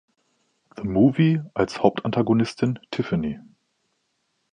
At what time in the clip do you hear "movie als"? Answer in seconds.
0.83-1.83